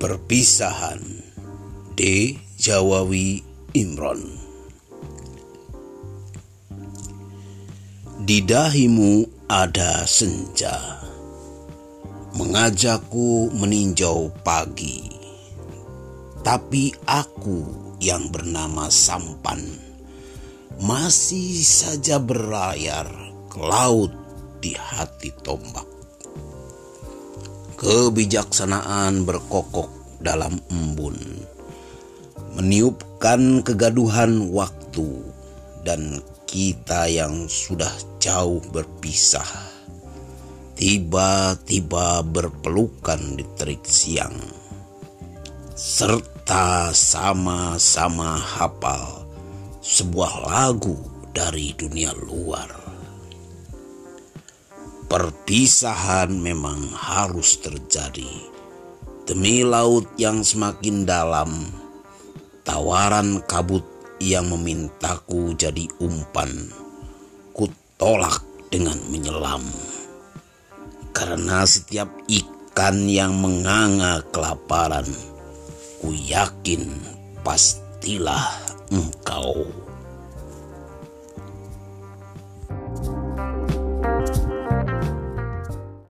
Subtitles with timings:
[0.00, 1.04] Perpisahan
[1.92, 2.32] D.
[2.56, 3.44] Jawawi
[3.76, 4.24] Imron.
[8.24, 11.04] Di dahimu ada senja.
[12.32, 15.04] Mengajakku meninjau pagi.
[16.40, 19.60] Tapi aku yang bernama Sampan
[20.80, 23.04] Masih saja berlayar
[23.52, 24.16] ke laut
[24.64, 25.84] di hati tombak.
[27.80, 31.16] Kebijaksanaan berkokok dalam embun,
[32.56, 35.08] meniupkan kegaduhan waktu,
[35.84, 39.48] dan kita yang sudah jauh berpisah,
[40.76, 44.36] tiba-tiba berpelukan di terik siang,
[45.72, 49.24] serta sama-sama hafal
[49.80, 50.96] sebuah lagu
[51.32, 52.68] dari dunia luar.
[55.10, 58.30] Perpisahan memang harus terjadi
[59.30, 61.70] demi laut yang semakin dalam.
[62.66, 63.86] Tawaran kabut
[64.18, 66.50] yang memintaku jadi umpan,
[67.54, 68.42] kutolak
[68.74, 69.62] dengan menyelam.
[71.14, 75.06] Karena setiap ikan yang menganga kelaparan,
[76.02, 76.90] ku yakin
[77.46, 78.50] pastilah
[78.90, 79.89] engkau.